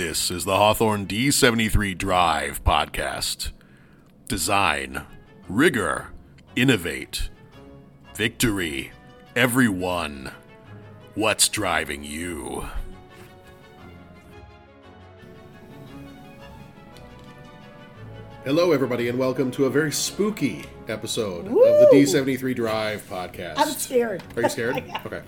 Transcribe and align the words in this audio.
This 0.00 0.30
is 0.30 0.46
the 0.46 0.56
Hawthorne 0.56 1.06
D73 1.06 1.98
Drive 1.98 2.64
podcast. 2.64 3.52
Design, 4.28 5.02
rigor, 5.46 6.08
innovate, 6.56 7.28
victory, 8.14 8.92
everyone. 9.36 10.32
What's 11.14 11.50
driving 11.50 12.02
you? 12.02 12.64
Hello, 18.44 18.72
everybody, 18.72 19.10
and 19.10 19.18
welcome 19.18 19.50
to 19.50 19.66
a 19.66 19.70
very 19.70 19.92
spooky 19.92 20.64
episode 20.90 21.46
of 21.46 21.52
the 21.54 21.88
D73 21.92 22.54
Drive 22.54 23.08
podcast. 23.08 23.54
I'm 23.56 23.68
scared. 23.70 24.22
Are 24.36 24.42
you 24.42 24.48
scared? 24.48 24.82
Okay. 25.06 25.22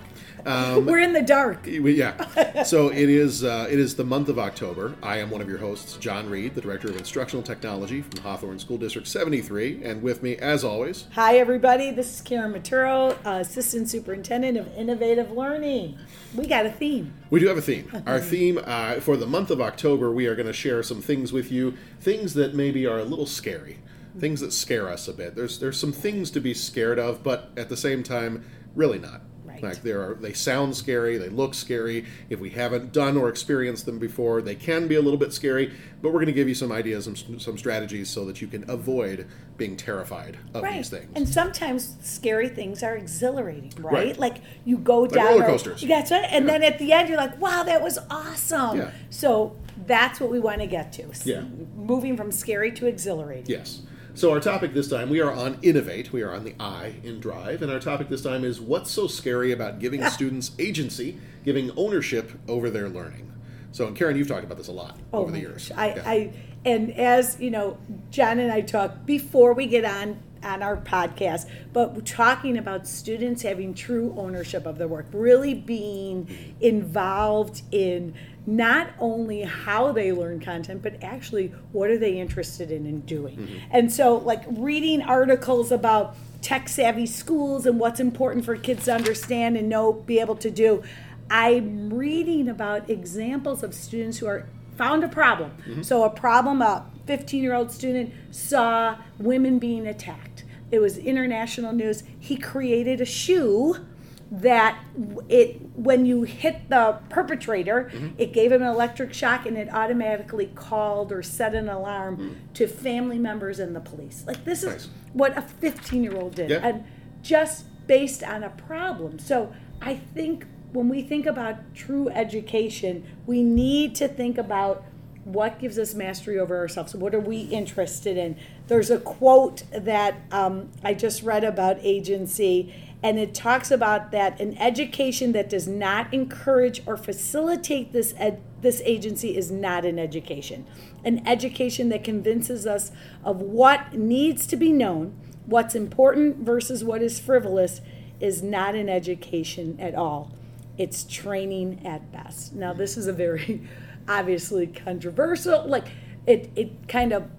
Um, 0.45 0.85
We're 0.87 0.99
in 0.99 1.13
the 1.13 1.21
dark. 1.21 1.59
yeah. 1.65 2.63
So 2.63 2.89
it 2.89 3.09
is. 3.09 3.43
Uh, 3.45 3.65
it 3.69 3.79
is 3.79 3.95
the 3.95 4.03
month 4.03 4.27
of 4.27 4.37
October. 4.37 4.93
I 5.01 5.17
am 5.19 5.29
one 5.29 5.41
of 5.41 5.47
your 5.47 5.57
hosts, 5.57 5.95
John 5.97 6.29
Reed, 6.29 6.53
the 6.53 6.59
director 6.61 6.89
of 6.89 6.97
instructional 6.97 7.41
technology 7.43 8.01
from 8.01 8.19
Hawthorne 8.21 8.59
School 8.59 8.77
District 8.77 9.07
73, 9.07 9.83
and 9.83 10.03
with 10.03 10.21
me, 10.21 10.35
as 10.37 10.63
always, 10.65 11.07
Hi, 11.13 11.37
everybody. 11.37 11.91
This 11.91 12.13
is 12.15 12.21
Karen 12.21 12.53
Maturo, 12.53 13.15
uh, 13.25 13.39
Assistant 13.39 13.89
Superintendent 13.89 14.57
of 14.57 14.67
Innovative 14.75 15.31
Learning. 15.31 15.97
We 16.35 16.45
got 16.45 16.65
a 16.65 16.71
theme. 16.71 17.13
we 17.29 17.39
do 17.39 17.47
have 17.47 17.57
a 17.57 17.61
theme. 17.61 17.89
Our 18.05 18.19
theme 18.19 18.59
uh, 18.63 18.95
for 18.99 19.15
the 19.15 19.27
month 19.27 19.49
of 19.49 19.61
October, 19.61 20.11
we 20.11 20.27
are 20.27 20.35
going 20.35 20.47
to 20.47 20.53
share 20.53 20.83
some 20.83 21.01
things 21.01 21.31
with 21.31 21.51
you, 21.53 21.75
things 22.01 22.33
that 22.33 22.53
maybe 22.53 22.85
are 22.85 22.99
a 22.99 23.05
little 23.05 23.25
scary, 23.27 23.77
things 24.17 24.39
that 24.41 24.53
scare 24.53 24.89
us 24.89 25.07
a 25.07 25.13
bit. 25.13 25.35
There's 25.35 25.59
there's 25.59 25.79
some 25.79 25.91
things 25.91 26.31
to 26.31 26.39
be 26.39 26.53
scared 26.53 26.99
of, 26.99 27.23
but 27.23 27.51
at 27.57 27.69
the 27.69 27.77
same 27.77 28.03
time, 28.03 28.45
really 28.75 28.99
not. 28.99 29.21
Right. 29.45 29.61
Like 29.61 29.81
there 29.83 30.01
are, 30.01 30.15
they 30.15 30.33
sound 30.33 30.75
scary, 30.75 31.17
they 31.17 31.29
look 31.29 31.53
scary. 31.53 32.05
If 32.29 32.39
we 32.39 32.49
haven't 32.51 32.91
done 32.91 33.17
or 33.17 33.29
experienced 33.29 33.85
them 33.85 33.99
before, 33.99 34.41
they 34.41 34.55
can 34.55 34.87
be 34.87 34.95
a 34.95 35.01
little 35.01 35.19
bit 35.19 35.31
scary. 35.31 35.71
But 36.01 36.09
we're 36.09 36.19
going 36.19 36.25
to 36.27 36.31
give 36.33 36.47
you 36.47 36.55
some 36.55 36.71
ideas 36.71 37.05
and 37.05 37.17
some 37.39 37.57
strategies 37.57 38.09
so 38.09 38.25
that 38.25 38.41
you 38.41 38.47
can 38.47 38.67
avoid 38.69 39.27
being 39.57 39.77
terrified 39.77 40.37
of 40.55 40.63
Right. 40.63 40.77
these 40.77 40.89
things. 40.89 41.11
And 41.15 41.29
sometimes 41.29 41.97
scary 42.01 42.49
things 42.49 42.81
are 42.81 42.95
exhilarating, 42.95 43.71
right? 43.79 43.93
Right. 43.93 44.17
Like 44.17 44.37
you 44.65 44.77
go 44.77 45.05
down 45.05 45.25
roller 45.27 45.45
coasters. 45.45 45.81
That's 45.81 46.09
right. 46.09 46.25
And 46.31 46.49
then 46.49 46.63
at 46.63 46.79
the 46.79 46.91
end, 46.91 47.09
you're 47.09 47.17
like, 47.17 47.39
wow, 47.39 47.61
that 47.63 47.81
was 47.81 47.99
awesome. 48.09 48.77
Yeah. 48.77 48.91
So 49.11 49.55
that's 49.85 50.19
what 50.19 50.31
we 50.31 50.39
want 50.39 50.61
to 50.61 50.67
get 50.67 50.91
to. 50.93 51.11
Yeah. 51.25 51.41
Moving 51.75 52.17
from 52.17 52.31
scary 52.31 52.71
to 52.71 52.87
exhilarating. 52.87 53.45
Yes. 53.51 53.83
So 54.15 54.31
our 54.31 54.39
topic 54.39 54.75
this 54.75 54.87
time, 54.87 55.09
we 55.09 55.21
are 55.21 55.31
on 55.31 55.57
innovate. 55.63 56.13
We 56.13 56.21
are 56.21 56.33
on 56.33 56.43
the 56.43 56.53
I 56.59 56.95
in 57.03 57.19
drive, 57.19 57.63
and 57.63 57.71
our 57.71 57.79
topic 57.79 58.09
this 58.09 58.21
time 58.21 58.43
is 58.43 58.61
what's 58.61 58.91
so 58.91 59.07
scary 59.07 59.51
about 59.51 59.79
giving 59.79 60.05
students 60.05 60.51
agency, 60.59 61.17
giving 61.43 61.71
ownership 61.75 62.31
over 62.47 62.69
their 62.69 62.89
learning. 62.89 63.31
So, 63.71 63.87
and 63.87 63.95
Karen, 63.95 64.15
you've 64.15 64.27
talked 64.27 64.43
about 64.43 64.57
this 64.59 64.67
a 64.67 64.71
lot 64.71 64.99
oh, 65.11 65.21
over 65.21 65.31
the 65.31 65.39
Oh 65.39 65.41
years. 65.41 65.71
I, 65.75 65.95
Yeah. 65.95 66.03
I 66.05 66.33
and 66.63 66.91
as 66.91 67.39
you 67.39 67.49
know, 67.49 67.77
John 68.11 68.37
and 68.37 68.51
I 68.51 68.61
talk 68.61 69.03
before 69.05 69.53
we 69.53 69.65
get 69.65 69.83
on 69.83 70.19
on 70.43 70.61
our 70.61 70.77
podcast, 70.77 71.49
but 71.71 72.05
talking 72.05 72.57
about 72.57 72.87
students 72.87 73.41
having 73.41 73.73
true 73.73 74.13
ownership 74.17 74.65
of 74.65 74.77
their 74.77 74.87
work, 74.87 75.07
really 75.11 75.53
being 75.53 76.55
involved 76.59 77.61
in 77.71 78.13
not 78.45 78.89
only 78.99 79.41
how 79.41 79.91
they 79.91 80.11
learn 80.11 80.39
content, 80.39 80.81
but 80.81 81.01
actually 81.01 81.47
what 81.71 81.89
are 81.89 81.97
they 81.97 82.19
interested 82.19 82.71
in 82.71 82.85
and 82.85 83.05
doing. 83.05 83.37
Mm-hmm. 83.37 83.57
And 83.71 83.91
so, 83.91 84.17
like 84.17 84.43
reading 84.49 85.01
articles 85.01 85.71
about 85.71 86.15
tech 86.41 86.67
savvy 86.67 87.05
schools 87.05 87.65
and 87.65 87.79
what's 87.79 87.99
important 87.99 88.43
for 88.45 88.55
kids 88.57 88.85
to 88.85 88.93
understand 88.93 89.57
and 89.57 89.69
know, 89.69 89.93
be 89.93 90.19
able 90.19 90.35
to 90.35 90.51
do. 90.51 90.83
I'm 91.29 91.93
reading 91.93 92.49
about 92.49 92.89
examples 92.89 93.63
of 93.63 93.73
students 93.73 94.17
who 94.17 94.27
are 94.27 94.45
found 94.77 95.03
a 95.03 95.07
problem. 95.07 95.51
So 95.83 96.03
a 96.03 96.09
problem 96.09 96.61
a 96.61 96.85
15 97.05 97.41
year 97.41 97.53
old 97.53 97.71
student 97.71 98.13
saw 98.31 98.97
women 99.19 99.59
being 99.59 99.87
attacked. 99.87 100.32
It 100.73 100.81
was 100.81 100.97
international 100.97 101.71
news. 101.71 102.01
He 102.19 102.35
created 102.35 102.99
a 102.99 103.05
shoe 103.05 103.85
that 104.31 104.83
it 105.29 105.61
when 105.75 106.03
you 106.07 106.23
hit 106.23 106.67
the 106.67 106.97
perpetrator, 107.09 107.91
mm-hmm. 107.93 108.15
it 108.17 108.33
gave 108.33 108.51
him 108.51 108.63
an 108.63 108.69
electric 108.69 109.13
shock 109.13 109.45
and 109.45 109.55
it 109.55 109.71
automatically 109.71 110.47
called 110.55 111.11
or 111.11 111.21
set 111.21 111.53
an 111.53 111.69
alarm 111.69 112.17
mm-hmm. 112.17 112.53
to 112.55 112.67
family 112.67 113.19
members 113.19 113.59
and 113.59 113.75
the 113.75 113.79
police. 113.79 114.23
Like 114.25 114.45
this 114.45 114.63
is 114.63 114.71
Nice. 114.71 114.89
what 115.13 115.37
a 115.37 115.43
15 115.43 116.03
year 116.03 116.15
old 116.15 116.33
did. 116.33 116.49
Yeah. 116.49 116.61
And 116.63 116.85
just 117.21 117.65
based 117.85 118.23
on 118.23 118.43
a 118.43 118.49
problem. 118.49 119.19
So 119.19 119.53
I 119.79 119.93
think 119.93 120.47
when 120.71 120.89
we 120.89 121.03
think 121.03 121.27
about 121.27 121.75
true 121.75 122.09
education, 122.09 123.05
we 123.27 123.43
need 123.43 123.93
to 123.97 124.07
think 124.07 124.39
about 124.39 124.83
what 125.25 125.59
gives 125.59 125.79
us 125.79 125.93
mastery 125.93 126.37
over 126.37 126.57
ourselves. 126.57 126.93
What 126.95 127.15
are 127.15 127.19
we 127.19 127.41
interested 127.41 128.17
in? 128.17 128.37
There's 128.67 128.89
a 128.89 128.99
quote 128.99 129.63
that 129.71 130.15
um, 130.31 130.69
I 130.83 130.93
just 130.93 131.23
read 131.23 131.43
about 131.43 131.77
agency, 131.81 132.73
and 133.01 133.17
it 133.17 133.33
talks 133.33 133.71
about 133.71 134.11
that 134.11 134.39
an 134.39 134.57
education 134.57 135.31
that 135.31 135.49
does 135.49 135.67
not 135.67 136.13
encourage 136.13 136.81
or 136.85 136.97
facilitate 136.97 137.93
this 137.93 138.13
ed- 138.17 138.41
this 138.61 138.81
agency 138.85 139.35
is 139.35 139.51
not 139.51 139.83
an 139.85 139.99
education. 139.99 140.65
An 141.03 141.25
education 141.27 141.89
that 141.89 142.03
convinces 142.03 142.65
us 142.65 142.91
of 143.23 143.41
what 143.41 143.93
needs 143.93 144.47
to 144.47 144.55
be 144.55 144.71
known, 144.71 145.19
what's 145.45 145.75
important 145.75 146.37
versus 146.37 146.81
what 146.81 147.01
is 147.01 147.19
frivolous, 147.19 147.81
is 148.21 148.41
not 148.41 148.73
an 148.73 148.87
education 148.87 149.77
at 149.81 149.95
all. 149.95 150.31
It's 150.77 151.03
training 151.03 151.85
at 151.85 152.09
best. 152.11 152.53
Now, 152.53 152.71
this 152.71 152.95
is 152.97 153.05
a 153.05 153.13
very 153.13 153.67
obviously 154.07 154.67
controversial, 154.67 155.65
like 155.67 155.87
it, 156.25 156.51
it 156.55 156.87
kind 156.87 157.13
of 157.13 157.29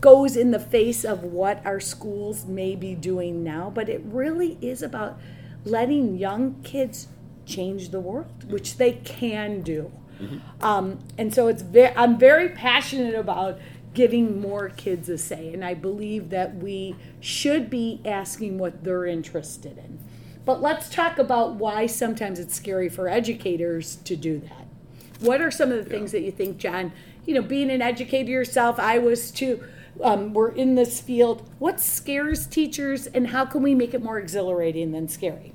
goes 0.00 0.36
in 0.36 0.52
the 0.52 0.60
face 0.60 1.04
of 1.04 1.24
what 1.24 1.64
our 1.66 1.80
schools 1.80 2.46
may 2.46 2.76
be 2.76 2.94
doing 2.94 3.42
now, 3.42 3.70
but 3.74 3.88
it 3.88 4.00
really 4.04 4.56
is 4.60 4.82
about 4.82 5.18
letting 5.64 6.16
young 6.16 6.54
kids 6.62 7.08
change 7.44 7.88
the 7.88 7.98
world, 7.98 8.50
which 8.50 8.76
they 8.76 8.92
can 8.92 9.62
do. 9.62 9.90
Um, 10.60 11.00
and 11.16 11.34
so 11.34 11.48
it's 11.48 11.62
very, 11.62 11.94
I'm 11.96 12.18
very 12.18 12.48
passionate 12.50 13.14
about 13.14 13.58
giving 13.94 14.40
more 14.40 14.68
kids 14.68 15.08
a 15.08 15.18
say, 15.18 15.52
and 15.52 15.64
I 15.64 15.74
believe 15.74 16.30
that 16.30 16.54
we 16.56 16.94
should 17.18 17.68
be 17.68 18.00
asking 18.04 18.58
what 18.58 18.84
they're 18.84 19.06
interested 19.06 19.78
in. 19.78 19.98
But 20.44 20.62
let's 20.62 20.88
talk 20.88 21.18
about 21.18 21.56
why 21.56 21.86
sometimes 21.86 22.38
it's 22.38 22.54
scary 22.54 22.88
for 22.88 23.08
educators 23.08 23.96
to 24.04 24.14
do 24.14 24.38
that. 24.38 24.67
What 25.20 25.40
are 25.40 25.50
some 25.50 25.72
of 25.72 25.82
the 25.82 25.90
things 25.90 26.12
that 26.12 26.22
you 26.22 26.30
think, 26.30 26.58
John? 26.58 26.92
You 27.26 27.34
know, 27.34 27.42
being 27.42 27.70
an 27.70 27.82
educator 27.82 28.30
yourself, 28.30 28.78
I 28.78 28.98
was 28.98 29.30
too. 29.30 29.64
Um, 30.02 30.32
we're 30.32 30.52
in 30.52 30.76
this 30.76 31.00
field. 31.00 31.48
What 31.58 31.80
scares 31.80 32.46
teachers, 32.46 33.06
and 33.08 33.28
how 33.28 33.44
can 33.44 33.62
we 33.62 33.74
make 33.74 33.94
it 33.94 34.02
more 34.02 34.18
exhilarating 34.18 34.92
than 34.92 35.08
scary? 35.08 35.54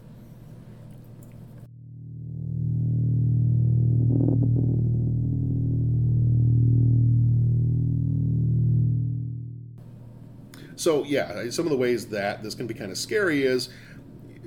So 10.75 11.05
yeah, 11.05 11.49
some 11.49 11.65
of 11.65 11.71
the 11.71 11.77
ways 11.77 12.07
that 12.07 12.43
this 12.43 12.55
can 12.55 12.67
be 12.67 12.73
kind 12.73 12.91
of 12.91 12.97
scary 12.97 13.43
is 13.43 13.69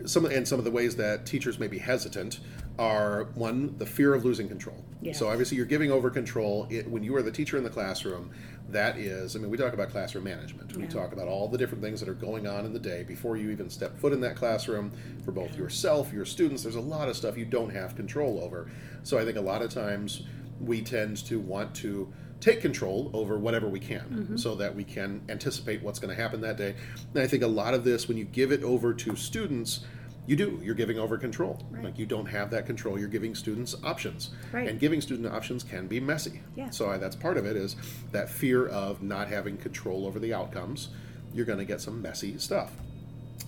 some 0.05 0.27
and 0.27 0.47
some 0.47 0.59
of 0.59 0.67
the 0.67 0.71
ways 0.71 0.97
that 0.97 1.25
teachers 1.25 1.59
may 1.59 1.67
be 1.67 1.79
hesitant 1.79 2.41
are 2.79 3.25
one 3.35 3.77
the 3.79 3.87
fear 3.87 4.15
of 4.15 4.25
losing 4.25 4.49
control. 4.49 4.85
Yeah. 5.01 5.13
So 5.13 5.29
obviously 5.29 5.57
you're 5.57 5.67
giving 5.67 5.91
over 5.91 6.11
control 6.11 6.67
it, 6.71 6.89
when 6.89 7.03
you 7.03 7.15
are 7.17 7.23
the 7.23 7.31
teacher 7.31 7.57
in 7.57 7.65
the 7.65 7.71
classroom. 7.71 8.31
That 8.69 8.99
is, 8.99 9.37
I 9.37 9.39
mean, 9.39 9.49
we 9.49 9.57
talk 9.57 9.75
about 9.75 9.91
classroom 9.91 10.25
management. 10.25 10.77
We 10.77 10.89
talk 10.89 11.13
about 11.13 11.29
all 11.29 11.47
the 11.47 11.57
different 11.57 11.85
things 11.85 12.01
that 12.01 12.09
are 12.09 12.15
going 12.15 12.49
on 12.49 12.65
in 12.65 12.73
the 12.73 12.81
day 12.81 13.05
before 13.05 13.37
you 13.37 13.51
even 13.51 13.71
step 13.71 13.97
foot 13.97 14.13
in 14.13 14.21
that 14.23 14.35
classroom 14.35 14.91
for 15.25 15.31
both 15.31 15.57
yourself, 15.57 16.13
your 16.13 16.25
students. 16.25 16.65
There's 16.65 16.75
a 16.75 16.81
lot 16.81 17.09
of 17.09 17.17
stuff 17.17 17.39
you 17.39 17.45
don't 17.45 17.71
have 17.71 17.95
control 17.95 18.41
over. 18.43 18.69
So 19.05 19.19
I 19.19 19.25
think 19.25 19.37
a 19.37 19.41
lot 19.41 19.63
of 19.63 19.71
times 19.71 20.25
we 20.61 20.83
tend 20.83 21.25
to 21.27 21.39
want 21.39 21.77
to 21.77 22.13
take 22.41 22.61
control 22.61 23.11
over 23.13 23.39
whatever 23.39 23.69
we 23.69 23.81
can 23.81 24.01
mm-hmm. 24.01 24.37
so 24.37 24.57
that 24.57 24.75
we 24.75 24.85
can 24.85 25.23
anticipate 25.29 25.83
what's 25.83 25.99
going 25.99 26.15
to 26.15 26.21
happen 26.21 26.41
that 26.41 26.57
day. 26.57 26.75
And 27.15 27.23
I 27.23 27.27
think 27.27 27.43
a 27.43 27.49
lot 27.49 27.73
of 27.73 27.85
this, 27.85 28.09
when 28.09 28.17
you 28.17 28.25
give 28.25 28.53
it 28.53 28.63
over 28.63 28.93
to 28.95 29.17
students, 29.17 29.85
you 30.27 30.37
do. 30.37 30.61
You're 30.63 30.75
giving 30.75 30.99
over 30.99 31.17
control. 31.19 31.63
Right. 31.71 31.85
Like 31.85 31.99
you 31.99 32.07
don't 32.07 32.27
have 32.27 32.51
that 32.51 32.67
control. 32.67 32.99
You're 32.99 33.09
giving 33.09 33.35
students 33.35 33.75
options, 33.85 34.31
Right. 34.53 34.69
and 34.69 34.79
giving 34.81 35.01
student 35.01 35.33
options 35.33 35.63
can 35.63 35.87
be 35.87 36.01
messy. 36.01 36.41
Yeah. 36.57 36.71
So 36.71 36.91
I, 36.91 36.99
that's 36.99 37.17
part 37.17 37.37
of 37.37 37.47
it 37.47 37.57
is 37.57 37.77
that 38.13 38.29
fear 38.29 38.67
of 38.67 39.03
not 39.03 39.29
having 39.29 39.57
control 39.57 40.07
over 40.07 40.19
the 40.19 40.35
outcomes. 40.35 40.89
You're 41.33 41.47
going 41.47 41.59
to 41.59 41.65
get 41.65 41.81
some 41.81 42.01
messy 42.03 42.39
stuff. 42.39 42.73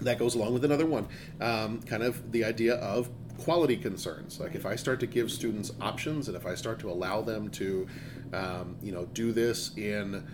That 0.03 0.19
goes 0.19 0.35
along 0.35 0.53
with 0.55 0.65
another 0.65 0.87
one, 0.87 1.09
um, 1.41 1.81
kind 1.83 2.03
of 2.03 2.31
the 2.31 2.45
idea 2.45 2.75
of 2.77 3.09
quality 3.39 3.77
concerns. 3.77 4.39
Like 4.39 4.55
if 4.55 4.67
I 4.67 4.77
start 4.77 5.01
to 5.01 5.07
give 5.07 5.31
students 5.31 5.73
options, 5.81 6.29
and 6.29 6.37
if 6.37 6.47
I 6.47 6.55
start 6.55 6.79
to 6.81 6.91
allow 6.91 7.23
them 7.23 7.49
to, 7.53 7.87
um, 8.33 8.77
you 8.83 8.93
know, 8.93 9.07
do 9.07 9.33
this 9.33 9.77
in 9.77 10.25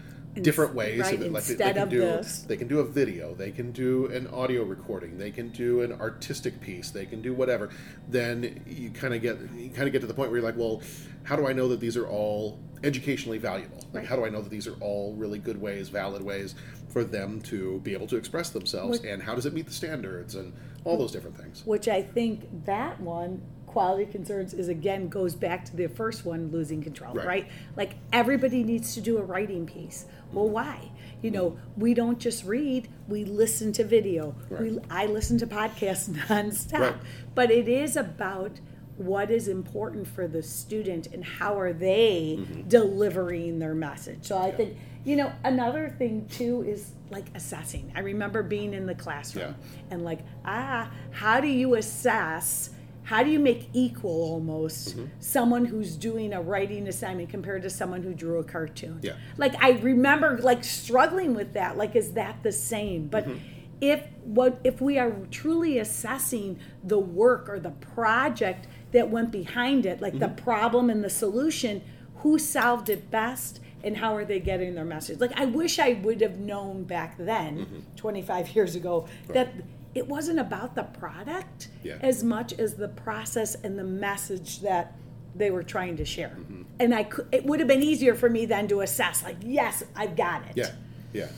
different 0.42 0.74
ways. 0.74 1.00
right, 1.00 1.14
of 1.14 1.22
it. 1.22 1.32
Like 1.32 1.44
they- 1.44 1.52
instead 1.52 1.68
they 1.76 1.80
can 1.80 1.82
of 1.82 1.90
do. 1.90 2.46
They 2.48 2.56
can 2.56 2.68
do 2.68 2.80
a 2.80 2.84
video. 2.84 3.34
They 3.34 3.50
can 3.50 3.72
do 3.72 4.06
an 4.06 4.26
audio 4.28 4.62
recording. 4.64 5.18
They 5.18 5.30
can 5.30 5.50
do 5.50 5.82
an 5.82 5.92
artistic 5.92 6.60
piece. 6.60 6.90
They 6.90 7.06
can 7.06 7.22
do 7.22 7.32
whatever. 7.32 7.70
Then 8.08 8.62
you 8.66 8.90
kind 8.90 9.14
of 9.14 9.22
get 9.22 9.38
you 9.56 9.70
kind 9.70 9.86
of 9.86 9.92
get 9.92 10.00
to 10.00 10.06
the 10.06 10.14
point 10.14 10.30
where 10.30 10.40
you're 10.40 10.46
like, 10.48 10.58
well, 10.58 10.82
how 11.22 11.36
do 11.36 11.46
I 11.46 11.52
know 11.52 11.68
that 11.68 11.80
these 11.80 11.96
are 11.96 12.06
all 12.06 12.58
educationally 12.82 13.38
valuable? 13.38 13.78
Like, 13.78 13.94
Right. 13.94 14.06
how 14.06 14.16
do 14.16 14.24
I 14.24 14.28
know 14.28 14.42
that 14.42 14.50
these 14.50 14.66
are 14.66 14.74
all 14.80 15.14
really 15.14 15.38
good 15.38 15.60
ways, 15.60 15.88
valid 15.88 16.22
ways 16.22 16.54
for 16.88 17.02
them 17.04 17.40
to 17.42 17.80
be 17.80 17.92
able 17.94 18.06
to 18.08 18.16
express 18.16 18.50
themselves? 18.50 19.00
What- 19.00 19.08
And 19.08 19.22
how 19.22 19.34
does 19.34 19.46
it 19.46 19.54
meet 19.54 19.66
the 19.66 19.72
standards 19.72 20.34
and 20.34 20.52
all 20.84 20.96
those 20.98 21.12
different 21.12 21.36
things? 21.38 21.62
which 21.64 21.88
I 21.88 22.02
think 22.02 22.66
that 22.66 23.00
one 23.00 23.40
quality 23.74 24.06
concerns 24.06 24.54
is 24.54 24.68
again 24.68 25.08
goes 25.08 25.34
back 25.34 25.64
to 25.64 25.74
the 25.74 25.88
first 25.88 26.24
one 26.24 26.48
losing 26.52 26.80
control 26.80 27.12
Right. 27.12 27.26
right, 27.26 27.46
like 27.76 27.96
everybody 28.12 28.62
needs 28.62 28.94
to 28.94 29.00
do 29.00 29.18
a 29.18 29.22
writing 29.22 29.66
piece. 29.66 30.06
Well 30.32 30.48
why? 30.48 30.92
You 31.22 31.32
know 31.32 31.56
we 31.76 31.92
don't 31.92 32.20
just 32.20 32.44
read 32.44 32.88
we 33.08 33.24
listen 33.24 33.72
to 33.72 33.82
video. 33.84 34.36
We, 34.48 34.78
i 34.90 35.06
listen 35.06 35.38
to 35.38 35.46
podcasts 35.48 36.08
nonstop. 36.28 36.78
Right. 36.80 36.94
but 37.34 37.50
it 37.50 37.68
is 37.68 37.96
about 37.96 38.60
what 38.96 39.28
is 39.28 39.48
important 39.48 40.06
for 40.06 40.28
the 40.28 40.40
student 40.40 41.08
and 41.12 41.24
how 41.24 41.58
are 41.58 41.72
they 41.72 42.38
delivering 42.68 43.58
their 43.58 43.74
message. 43.74 44.18
So 44.22 44.38
i 44.38 44.52
think 44.52 44.76
you 45.04 45.16
know 45.16 45.32
another 45.42 45.88
thing 45.98 46.26
too 46.28 46.62
is 46.62 46.92
like 47.10 47.26
assessing. 47.34 47.92
I 47.96 48.00
remember 48.00 48.44
being 48.44 48.72
in 48.72 48.86
the 48.86 48.94
classroom 48.94 49.56
and 49.90 50.04
like 50.04 50.20
ah 50.44 50.88
how 51.10 51.40
do 51.40 51.48
you 51.48 51.74
assess 51.74 52.70
how 53.04 53.22
do 53.22 53.30
you 53.30 53.38
make 53.38 53.68
equal 53.72 54.10
almost 54.32 54.96
Mm-hmm. 54.96 55.04
someone 55.20 55.64
who's 55.66 55.96
doing 55.96 56.32
a 56.32 56.40
writing 56.40 56.88
assignment 56.88 57.28
compared 57.28 57.62
to 57.62 57.70
someone 57.70 58.02
who 58.02 58.14
drew 58.14 58.38
a 58.38 58.44
cartoon 58.44 58.98
Yeah. 59.02 59.14
like 59.36 59.54
i 59.62 59.70
remember 59.72 60.38
like 60.38 60.64
struggling 60.64 61.34
with 61.34 61.52
that 61.54 61.76
like 61.76 61.94
is 61.96 62.12
that 62.12 62.42
the 62.42 62.52
same 62.52 63.06
but 63.08 63.24
Mm-hmm. 63.26 63.38
if 63.80 64.00
what 64.24 64.58
if 64.64 64.80
we 64.80 64.98
are 64.98 65.12
truly 65.30 65.78
assessing 65.78 66.58
the 66.82 66.98
work 66.98 67.48
or 67.48 67.58
the 67.60 67.70
project 67.72 68.66
that 68.92 69.10
went 69.10 69.30
behind 69.30 69.84
it 69.86 70.00
like 70.00 70.18
the 70.18 70.26
Mm-hmm. 70.26 70.44
problem 70.44 70.90
and 70.90 71.02
the 71.04 71.10
solution 71.10 71.82
who 72.16 72.38
solved 72.38 72.88
it 72.88 73.10
best 73.10 73.60
and 73.82 73.98
how 73.98 74.16
are 74.16 74.24
they 74.24 74.40
getting 74.40 74.74
their 74.74 74.84
message 74.86 75.20
like 75.20 75.32
i 75.38 75.44
wish 75.44 75.78
i 75.78 75.92
would 76.04 76.20
have 76.22 76.38
known 76.38 76.84
back 76.84 77.16
then 77.18 77.58
Mm-hmm. 77.58 77.80
25 77.96 78.54
years 78.56 78.74
ago 78.76 79.06
that 79.28 79.48
it 79.94 80.06
wasn't 80.08 80.38
about 80.38 80.74
the 80.74 80.82
product 80.82 81.68
Yeah. 81.82 81.96
as 82.00 82.22
much 82.24 82.52
as 82.54 82.74
the 82.74 82.88
process 82.88 83.54
and 83.56 83.78
the 83.78 83.84
message 83.84 84.60
that 84.60 84.96
they 85.34 85.50
were 85.50 85.62
trying 85.62 85.96
to 85.96 86.04
share 86.04 86.36
Mm-hmm. 86.40 86.62
and 86.80 86.94
i 86.94 87.04
could 87.04 87.26
it 87.32 87.44
would 87.44 87.60
have 87.60 87.68
been 87.68 87.82
easier 87.82 88.14
for 88.14 88.28
me 88.30 88.46
then 88.46 88.68
to 88.68 88.80
assess 88.80 89.22
like 89.24 89.36
yes 89.42 89.82
i've 89.96 90.16
got 90.16 90.42
it 90.46 90.56
Yeah, 90.56 90.70
yeah. 91.12 91.28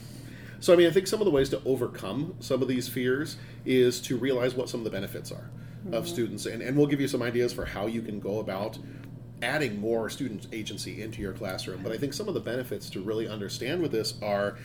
So 0.58 0.72
I 0.72 0.76
mean, 0.76 0.86
I 0.86 0.90
think 0.90 1.06
some 1.06 1.20
of 1.20 1.26
the 1.26 1.30
ways 1.30 1.50
to 1.50 1.60
overcome 1.66 2.34
some 2.40 2.62
of 2.62 2.66
these 2.68 2.88
fears 2.88 3.36
is 3.66 4.00
to 4.00 4.16
realize 4.16 4.54
what 4.54 4.70
some 4.70 4.80
of 4.80 4.84
the 4.84 4.90
benefits 4.90 5.30
are 5.30 5.50
of 5.92 6.08
students, 6.08 6.46
and, 6.46 6.62
and 6.62 6.76
we'll 6.76 6.86
give 6.86 7.00
you 7.00 7.06
some 7.06 7.22
ideas 7.22 7.52
for 7.52 7.66
how 7.66 7.86
you 7.86 8.00
can 8.00 8.18
go 8.18 8.40
about 8.40 8.78
adding 9.42 9.78
more 9.78 10.08
student 10.08 10.46
agency 10.52 11.02
into 11.02 11.20
your 11.20 11.34
classroom. 11.34 11.80
But 11.82 11.92
I 11.92 11.98
think 11.98 12.14
some 12.14 12.26
of 12.26 12.32
the 12.34 12.40
benefits 12.40 12.88
to 12.90 13.00
really 13.02 13.28
understand 13.28 13.82
with 13.82 13.92
this 13.92 14.14
are, 14.22 14.56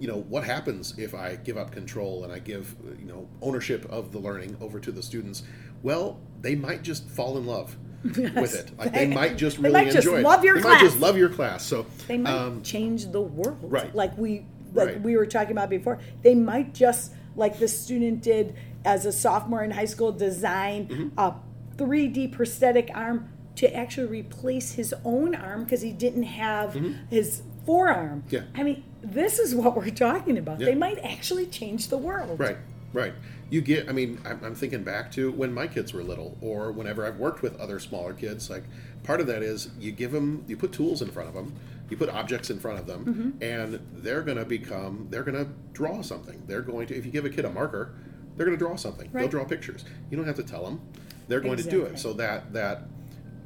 you 0.00 0.08
know, 0.08 0.22
what 0.28 0.44
happens 0.44 0.98
if 0.98 1.14
I 1.14 1.36
give 1.36 1.56
up 1.56 1.70
control 1.70 2.24
and 2.24 2.32
I 2.32 2.38
give 2.38 2.74
you 2.98 3.06
know 3.06 3.28
ownership 3.42 3.86
of 3.90 4.12
the 4.12 4.18
learning 4.18 4.56
over 4.60 4.80
to 4.80 4.90
the 4.92 5.02
students? 5.02 5.42
Well, 5.82 6.18
they 6.40 6.54
might 6.54 6.82
just 6.82 7.08
fall 7.08 7.36
in 7.38 7.46
love 7.46 7.76
with 8.04 8.54
it. 8.54 8.76
Like 8.78 8.92
they 8.92 9.06
might 9.06 9.36
just 9.36 9.56
They 9.56 9.68
really 9.68 9.84
might 9.84 9.92
just 9.92 10.06
enjoy 10.06 10.18
it. 10.18 10.22
love 10.22 10.44
your 10.44 10.56
they 10.56 10.62
might 10.68 10.80
just 10.80 10.96
class. 10.98 11.02
love 11.02 11.16
your 11.18 11.28
class. 11.28 11.64
So 11.64 11.86
they 12.08 12.18
might 12.18 12.32
um, 12.32 12.62
change 12.62 13.10
the 13.12 13.20
world 13.20 13.58
right. 13.62 13.94
like 13.94 14.16
we 14.18 14.46
like 14.72 14.88
Right. 14.88 15.00
we 15.00 15.16
were 15.16 15.26
talking 15.26 15.52
about 15.52 15.70
before 15.70 16.00
they 16.22 16.34
might 16.34 16.74
just 16.74 17.12
like 17.36 17.58
the 17.58 17.68
student 17.68 18.22
did 18.22 18.54
as 18.84 19.06
a 19.06 19.12
sophomore 19.12 19.62
in 19.62 19.70
high 19.70 19.84
school 19.84 20.10
design 20.12 20.88
Mm-hmm. 20.88 21.18
a 21.18 21.36
3d 21.76 22.32
prosthetic 22.32 22.90
arm 22.94 23.28
to 23.56 23.72
actually 23.74 24.06
replace 24.08 24.72
his 24.72 24.92
own 25.04 25.34
arm 25.34 25.64
because 25.64 25.80
he 25.82 25.92
didn't 25.92 26.24
have 26.24 26.74
his 27.10 27.42
forearm. 27.66 28.24
Yeah. 28.30 28.42
i 28.54 28.62
mean 28.62 28.84
this 29.02 29.38
is 29.38 29.54
what 29.54 29.76
we're 29.76 29.90
talking 29.90 30.38
about 30.38 30.60
Yeah. 30.60 30.66
they 30.66 30.74
might 30.74 30.98
actually 30.98 31.46
change 31.46 31.88
the 31.88 31.98
world 31.98 32.38
Right, 32.40 32.56
right. 32.92 33.12
You 33.50 33.60
get, 33.60 33.88
I 33.88 33.92
mean, 33.92 34.18
I'm, 34.24 34.40
I'm 34.42 34.54
thinking 34.54 34.82
back 34.82 35.12
to 35.12 35.30
when 35.30 35.52
my 35.52 35.66
kids 35.66 35.92
were 35.92 36.02
little, 36.02 36.36
or 36.40 36.72
whenever 36.72 37.06
I've 37.06 37.18
worked 37.18 37.42
with 37.42 37.60
other 37.60 37.78
smaller 37.78 38.14
kids. 38.14 38.48
Like, 38.48 38.64
part 39.04 39.20
of 39.20 39.26
that 39.28 39.42
is 39.42 39.68
you 39.78 39.92
give 39.92 40.12
them, 40.12 40.44
you 40.48 40.56
put 40.56 40.72
tools 40.72 41.02
in 41.02 41.10
front 41.10 41.28
of 41.28 41.34
them, 41.34 41.54
you 41.90 41.96
put 41.98 42.08
objects 42.08 42.48
in 42.50 42.58
front 42.58 42.78
of 42.80 42.86
them, 42.86 43.04
Mm-hmm. 43.04 43.42
and 43.42 43.80
they're 44.02 44.22
going 44.22 44.38
to 44.38 44.46
become, 44.46 45.06
they're 45.10 45.22
going 45.22 45.36
to 45.44 45.50
draw 45.74 46.00
something. 46.00 46.42
They're 46.46 46.62
going 46.62 46.86
to, 46.88 46.96
if 46.96 47.04
you 47.04 47.12
give 47.12 47.26
a 47.26 47.30
kid 47.30 47.44
a 47.44 47.50
marker, 47.50 47.94
they're 48.36 48.46
going 48.46 48.58
to 48.58 48.64
draw 48.64 48.76
something. 48.76 49.10
They'll 49.12 49.28
draw 49.28 49.44
pictures. 49.44 49.84
You 50.10 50.16
don't 50.16 50.26
have 50.26 50.36
to 50.36 50.42
tell 50.42 50.64
them. 50.64 50.80
They're 51.28 51.40
going 51.40 51.58
to 51.58 51.70
do 51.70 51.82
it. 51.84 51.98
So 51.98 52.14
that 52.14 52.54
that 52.54 52.84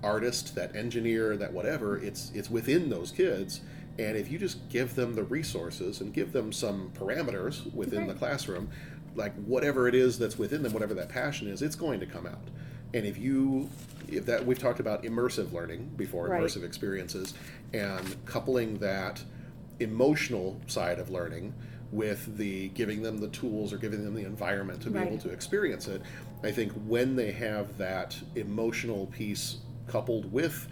artist, 0.02 0.54
that 0.54 0.74
engineer, 0.76 1.36
that 1.36 1.52
whatever, 1.52 1.98
it's 1.98 2.30
it's 2.34 2.48
within 2.48 2.88
those 2.88 3.10
kids. 3.10 3.60
And 3.98 4.16
if 4.16 4.30
you 4.30 4.38
just 4.38 4.68
give 4.68 4.94
them 4.94 5.14
the 5.14 5.24
resources 5.24 6.00
and 6.00 6.12
give 6.14 6.32
them 6.32 6.52
some 6.52 6.92
parameters 6.96 7.72
within 7.74 8.06
the 8.06 8.14
classroom, 8.14 8.70
like 9.16 9.34
whatever 9.44 9.88
it 9.88 9.94
is 9.94 10.18
that's 10.18 10.38
within 10.38 10.62
them, 10.62 10.72
whatever 10.72 10.94
that 10.94 11.08
passion 11.08 11.48
is, 11.48 11.62
it's 11.62 11.74
going 11.74 11.98
to 12.00 12.06
come 12.06 12.26
out. 12.26 12.48
And 12.94 13.04
if 13.04 13.18
you, 13.18 13.68
if 14.06 14.24
that 14.26 14.46
we've 14.46 14.58
talked 14.58 14.78
about 14.80 15.02
immersive 15.02 15.52
learning 15.52 15.90
before, 15.96 16.28
Right. 16.28 16.40
immersive 16.42 16.62
experiences, 16.64 17.34
and 17.74 18.16
coupling 18.24 18.78
that 18.78 19.22
emotional 19.80 20.60
side 20.68 20.98
of 20.98 21.10
learning 21.10 21.52
with 21.90 22.36
the 22.36 22.68
giving 22.68 23.02
them 23.02 23.18
the 23.18 23.28
tools 23.28 23.72
or 23.72 23.78
giving 23.78 24.04
them 24.04 24.14
the 24.14 24.24
environment 24.24 24.80
to 24.82 24.90
be 24.90 24.98
able 24.98 25.18
to 25.18 25.30
experience 25.30 25.88
it. 25.88 26.02
I 26.44 26.52
think 26.52 26.72
when 26.86 27.16
they 27.16 27.32
have 27.32 27.78
that 27.78 28.16
emotional 28.36 29.06
piece 29.06 29.56
coupled 29.86 30.30
with 30.30 30.68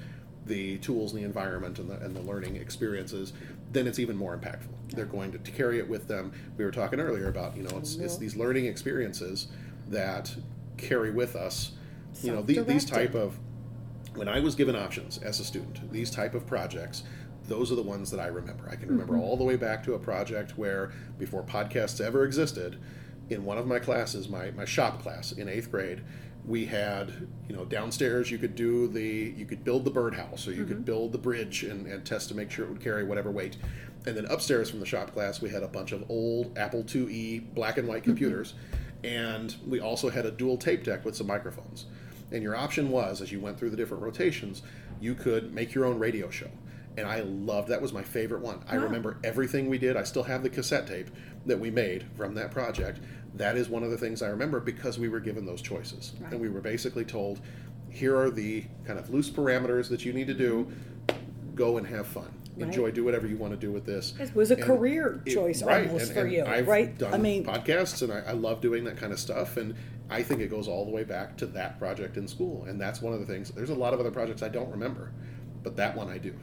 the 0.47 0.79
tools 0.79 1.13
and 1.13 1.21
the 1.21 1.27
environment 1.27 1.79
and 1.79 1.91
the, 1.91 1.97
and 1.99 2.15
the 2.15 2.21
learning 2.23 2.57
experiences, 2.57 3.33
then 3.73 3.87
it's 3.87 3.99
even 3.99 4.17
more 4.17 4.37
impactful. 4.37 4.69
They're 4.91 5.05
going 5.05 5.33
to, 5.33 5.39
carry 5.39 5.79
it 5.79 5.89
with 5.89 6.07
them. 6.09 6.33
We 6.57 6.65
were 6.65 6.71
talking 6.71 7.01
earlier 7.01 7.29
about, 7.29 7.57
you 7.57 7.65
know, 7.65 7.77
it's, 7.79 7.97
it's 7.97 8.17
these 8.17 8.37
learning 8.37 8.67
experiences 8.67 9.49
that 9.89 10.35
carry 10.77 11.11
with 11.11 11.37
us, 11.37 11.73
you 12.23 12.33
know, 12.33 12.43
the, 12.43 12.61
these 12.61 12.85
type 12.85 13.15
of, 13.15 13.39
when 14.15 14.29
I 14.29 14.41
was 14.41 14.55
given 14.55 14.77
options 14.77 15.19
as 15.19 15.41
a 15.41 15.45
student, 15.45 15.93
these 15.93 16.11
type 16.11 16.35
of 16.35 16.47
projects, 16.47 17.03
those 17.49 17.71
are 17.71 17.77
the 17.77 17.83
ones 17.83 18.11
that 18.11 18.21
I 18.21 18.27
remember. 18.27 18.69
I 18.71 18.77
can 18.77 18.89
remember 18.89 19.15
mm-hmm. 19.15 19.23
all 19.23 19.37
the 19.37 19.45
way 19.45 19.57
back 19.57 19.83
to 19.85 19.95
a 19.95 19.99
project 19.99 20.57
where, 20.57 20.93
before 21.19 21.43
podcasts 21.43 22.01
ever 22.01 22.25
existed, 22.25 22.79
in 23.31 23.45
one 23.45 23.59
of 23.59 23.67
my 23.67 23.79
classes, 23.79 24.29
my, 24.29 24.51
my 24.53 24.65
shop 24.65 25.03
class 25.03 25.33
in 25.33 25.49
eighth 25.49 25.71
grade, 25.71 26.03
we 26.47 26.65
had, 26.67 27.13
you 27.49 27.57
know, 27.57 27.65
downstairs 27.65 28.31
you 28.31 28.39
could 28.39 28.55
do 28.55 28.87
the, 28.87 29.35
you 29.37 29.45
could 29.45 29.65
build 29.65 29.85
the 29.85 29.91
birdhouse 29.91 30.47
or 30.47 30.53
you 30.53 30.65
could 30.65 30.77
mm-hmm. 30.77 30.85
build 30.85 31.13
the 31.13 31.19
bridge 31.19 31.65
and, 31.65 31.87
and 31.87 32.05
test 32.07 32.29
to 32.29 32.37
make 32.37 32.51
sure 32.51 32.65
it 32.65 32.69
would 32.69 32.81
carry 32.81 33.03
whatever 33.03 33.31
weight. 33.31 33.57
And 34.07 34.17
then 34.17 34.27
upstairs 34.27 34.71
from 34.71 34.79
the 34.79 34.87
shop 34.87 35.13
class, 35.13 35.41
we 35.41 35.51
had 35.51 35.65
a 35.65 35.69
bunch 35.69 35.91
of 35.91 36.09
old 36.09 36.57
Apple 36.57 36.85
IIe 36.85 37.53
black 37.55 37.79
and 37.79 37.89
white 37.89 38.03
mm-hmm. 38.03 38.11
computers. 38.11 38.55
And 39.03 39.55
we 39.67 39.81
also 39.81 40.09
had 40.09 40.25
a 40.25 40.31
dual 40.31 40.57
tape 40.57 40.85
deck 40.85 41.05
with 41.05 41.17
some 41.17 41.27
microphones. 41.27 41.87
And 42.31 42.43
your 42.43 42.57
option 42.57 42.91
was, 42.91 43.21
as 43.21 43.33
you 43.33 43.41
went 43.41 43.59
through 43.59 43.71
the 43.71 43.77
different 43.77 44.03
rotations, 44.03 44.63
you 45.01 45.15
could 45.15 45.53
make 45.53 45.75
your 45.75 45.85
own 45.85 45.99
radio 45.99 46.31
show. 46.31 46.51
And 46.97 47.07
I 47.07 47.21
loved 47.21 47.69
that 47.69 47.83
was 47.83 47.93
my 47.93 48.03
favorite 48.03 48.41
one. 48.41 48.65
I 48.69 48.77
remember 48.77 49.19
everything 49.23 49.69
we 49.69 49.77
did. 49.77 49.97
I 49.97 50.05
still 50.05 50.23
have 50.23 50.43
the 50.43 50.49
cassette 50.49 50.87
tape 50.87 51.11
that 51.45 51.59
we 51.59 51.71
made 51.71 52.07
from 52.17 52.35
that 52.37 52.51
project. 52.51 53.01
That 53.37 53.57
is 53.57 53.69
one 53.69 53.83
of 53.83 53.91
the 53.91 53.99
things 53.99 54.23
I 54.23 54.29
remember 54.29 54.61
because 54.61 54.99
we 54.99 55.09
were 55.09 55.21
given 55.21 55.45
those 55.45 55.61
choices. 55.61 56.15
And 56.31 56.41
we 56.41 56.49
were 56.49 56.61
basically 56.63 57.05
told, 57.05 57.41
here 57.91 58.17
are 58.17 58.31
the 58.31 58.65
kind 58.87 58.99
of 58.99 59.11
loose 59.11 59.31
parameters 59.31 59.89
that 59.91 60.05
you 60.05 60.13
need 60.13 60.27
to 60.29 60.35
do. 60.35 60.71
Go 61.55 61.77
and 61.79 61.87
have 61.87 62.07
fun. 62.07 62.33
Right. 62.57 62.67
Enjoy, 62.69 62.91
do 62.91 63.05
whatever 63.05 63.27
you 63.27 63.37
want 63.37 63.53
to 63.53 63.59
do 63.59 63.71
with 63.71 63.85
this. 63.85 64.15
It 64.19 64.35
was 64.35 64.51
a 64.51 64.55
And 64.55 64.63
career 64.65 65.21
it- 65.27 65.35
choice 65.35 65.63
right, 65.63 65.87
almost 65.87 66.07
and- 66.07 66.15
for 66.15 66.21
and 66.23 66.33
you, 66.33 66.45
I've 66.45 66.67
right? 66.67 66.97
Done 66.97 67.13
I 67.13 67.19
mean, 67.19 67.45
podcasts, 67.45 68.01
and 68.03 68.11
I, 68.11 68.21
I 68.31 68.33
love 68.33 68.63
doing 68.63 68.85
that 68.85 68.97
kind 68.97 69.13
of 69.13 69.19
stuff. 69.21 69.59
And 69.59 69.75
I 70.09 70.23
think 70.23 70.41
it 70.41 70.49
goes 70.49 70.67
all 70.67 70.87
the 70.87 70.91
way 70.91 71.05
back 71.05 71.37
to 71.39 71.47
that 71.49 71.79
project 71.79 72.17
in 72.17 72.27
school. 72.27 72.65
And 72.65 72.81
that's 72.81 73.03
one 73.03 73.13
of 73.13 73.21
the 73.21 73.27
things. 73.27 73.51
There's 73.51 73.69
a 73.71 73.75
lot 73.75 73.93
of 73.93 74.01
other 74.01 74.11
projects 74.11 74.43
I 74.43 74.49
don't 74.49 74.71
remember, 74.71 75.13
but 75.63 75.77
that 75.77 75.95
one 75.95 76.09
I 76.09 76.17
do. 76.17 76.35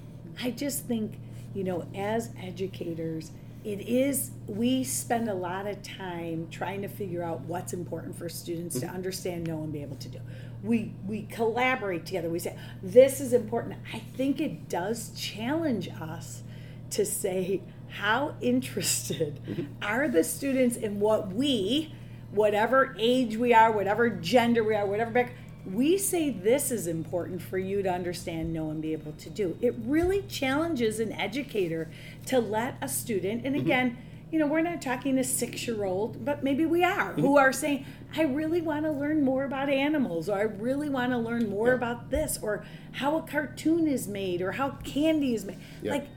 I 0.41 0.51
just 0.51 0.85
think, 0.85 1.13
you 1.55 1.63
know, 1.63 1.87
as 1.95 2.29
educators, 2.43 3.31
it 3.63 3.87
is, 3.87 4.31
we 4.47 4.83
spend 4.83 5.29
a 5.29 5.33
lot 5.33 5.67
of 5.67 5.81
time 5.81 6.47
trying 6.51 6.81
to 6.81 6.87
figure 6.87 7.23
out 7.23 7.41
what's 7.41 7.73
important 7.73 8.17
for 8.17 8.27
students 8.27 8.79
to 8.79 8.85
mm-hmm. 8.85 8.95
understand, 8.95 9.47
know, 9.47 9.63
and 9.63 9.71
be 9.71 9.81
able 9.81 9.95
to 9.97 10.09
do. 10.09 10.19
We, 10.63 10.93
we 11.05 11.23
collaborate 11.23 12.05
together. 12.05 12.29
We 12.29 12.39
say, 12.39 12.57
this 12.81 13.21
is 13.21 13.33
important. 13.33 13.75
I 13.93 13.99
think 13.99 14.41
it 14.41 14.69
does 14.69 15.11
challenge 15.17 15.89
us 15.89 16.43
to 16.91 17.05
say, 17.05 17.61
how 17.89 18.35
interested 18.41 19.39
mm-hmm. 19.45 19.63
are 19.81 20.07
the 20.07 20.23
students 20.23 20.75
in 20.75 20.99
what 20.99 21.31
we, 21.33 21.93
whatever 22.31 22.95
age 22.99 23.37
we 23.37 23.53
are, 23.53 23.71
whatever 23.71 24.09
gender 24.09 24.63
we 24.63 24.75
are, 24.75 24.85
whatever 24.85 25.11
back, 25.11 25.33
we 25.71 25.97
say 25.97 26.29
this 26.29 26.71
is 26.71 26.87
important 26.87 27.41
for 27.41 27.57
you 27.57 27.81
to 27.83 27.89
understand, 27.89 28.53
know, 28.53 28.69
and 28.69 28.81
be 28.81 28.93
able 28.93 29.13
to 29.13 29.29
do. 29.29 29.57
It 29.61 29.75
really 29.85 30.23
challenges 30.23 30.99
an 30.99 31.11
educator 31.13 31.89
to 32.27 32.39
let 32.39 32.77
a 32.81 32.87
student, 32.87 33.45
and 33.45 33.55
mm-hmm. 33.55 33.65
again, 33.65 33.97
you 34.31 34.39
know, 34.39 34.47
we're 34.47 34.61
not 34.61 34.81
talking 34.81 35.19
a 35.19 35.23
six 35.23 35.67
year 35.67 35.83
old, 35.83 36.25
but 36.25 36.43
maybe 36.43 36.65
we 36.65 36.83
are, 36.83 37.13
who 37.13 37.21
mm-hmm. 37.21 37.37
are 37.37 37.53
saying, 37.53 37.85
I 38.15 38.23
really 38.23 38.61
want 38.61 38.85
to 38.85 38.91
learn 38.91 39.23
more 39.23 39.43
about 39.43 39.69
animals, 39.69 40.27
or 40.27 40.37
I 40.37 40.43
really 40.43 40.89
want 40.89 41.11
to 41.11 41.17
learn 41.17 41.49
more 41.49 41.69
Yeah. 41.69 41.75
about 41.75 42.09
this, 42.09 42.39
or 42.41 42.65
how 42.93 43.17
a 43.17 43.21
cartoon 43.21 43.87
is 43.87 44.07
made, 44.07 44.41
or 44.41 44.53
how 44.53 44.71
candy 44.83 45.33
is 45.35 45.45
made. 45.45 45.59
Yeah. 45.81 45.91
Like, 45.93 46.07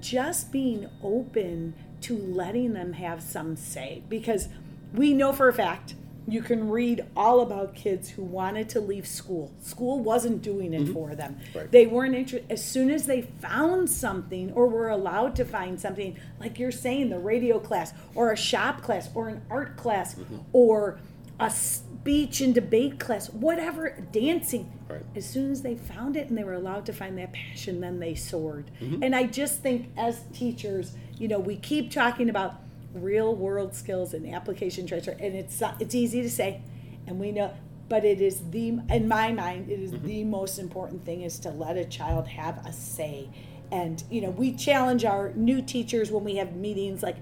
just 0.00 0.50
being 0.50 0.88
open 1.02 1.74
to 2.02 2.16
letting 2.16 2.72
them 2.72 2.94
have 2.94 3.22
some 3.22 3.56
say 3.56 4.02
because 4.08 4.48
we 4.92 5.14
know 5.14 5.32
for 5.32 5.48
a 5.48 5.52
fact 5.52 5.94
you 6.26 6.42
can 6.42 6.70
read 6.70 7.04
all 7.16 7.40
about 7.40 7.74
kids 7.74 8.08
who 8.10 8.22
wanted 8.22 8.68
to 8.70 8.80
leave 8.80 9.06
school. 9.06 9.52
School 9.60 10.00
wasn't 10.00 10.40
doing 10.42 10.72
it 10.72 10.88
for 10.88 11.14
them. 11.14 11.34
Mm-hmm. 11.48 11.58
Right. 11.58 11.70
They 11.70 11.86
weren't 11.86 12.14
interested. 12.14 12.50
As 12.50 12.64
soon 12.64 12.90
as 12.90 13.06
they 13.06 13.22
found 13.22 13.90
something 13.90 14.52
or 14.52 14.66
were 14.66 14.88
allowed 14.88 15.36
to 15.36 15.44
find 15.44 15.78
something, 15.78 16.18
like 16.40 16.58
you're 16.58 16.72
saying, 16.72 17.10
the 17.10 17.18
radio 17.18 17.58
class 17.58 17.92
or 18.14 18.32
a 18.32 18.36
shop 18.36 18.82
class 18.82 19.10
or 19.14 19.28
an 19.28 19.42
art 19.50 19.76
class 19.76 20.14
Mm-hmm. 20.14 20.38
or 20.52 20.98
a 21.40 21.50
speech 21.50 22.40
and 22.40 22.54
debate 22.54 23.00
class, 23.00 23.28
whatever, 23.30 23.98
dancing. 24.12 24.70
Right. 24.88 25.02
As 25.16 25.28
soon 25.28 25.50
as 25.50 25.62
they 25.62 25.74
found 25.74 26.16
it 26.16 26.28
and 26.28 26.38
they 26.38 26.44
were 26.44 26.52
allowed 26.54 26.86
to 26.86 26.92
find 26.92 27.18
that 27.18 27.32
passion, 27.32 27.80
then 27.80 27.98
they 27.98 28.14
soared. 28.14 28.70
Mm-hmm. 28.80 29.02
And 29.02 29.16
I 29.16 29.24
just 29.24 29.60
think 29.60 29.90
as 29.96 30.22
teachers, 30.32 30.94
you 31.18 31.26
know, 31.26 31.40
we 31.40 31.56
keep 31.56 31.90
talking 31.90 32.30
about 32.30 32.63
real 32.94 33.34
world 33.34 33.74
skills 33.74 34.14
and 34.14 34.32
application 34.34 34.86
transfer, 34.86 35.12
and 35.12 35.34
it's 35.34 35.62
it's 35.80 35.94
easy 35.94 36.22
to 36.22 36.30
say, 36.30 36.62
and 37.06 37.18
we 37.20 37.32
know, 37.32 37.52
but 37.88 38.04
it 38.04 38.20
is 38.20 38.42
the 38.50 38.78
in 38.90 39.08
my 39.08 39.32
mind, 39.32 39.70
it 39.70 39.80
is 39.80 39.92
Mm-hmm. 39.92 40.06
the 40.06 40.24
most 40.24 40.58
important 40.58 41.04
thing 41.04 41.22
is 41.22 41.38
to 41.40 41.50
let 41.50 41.76
a 41.76 41.84
child 41.84 42.28
have 42.28 42.64
a 42.66 42.72
say. 42.72 43.28
And 43.72 44.02
you 44.10 44.20
know, 44.20 44.30
we 44.30 44.52
challenge 44.52 45.04
our 45.04 45.32
new 45.34 45.60
teachers 45.62 46.10
when 46.10 46.24
we 46.24 46.36
have 46.36 46.54
meetings 46.56 47.02
like 47.02 47.16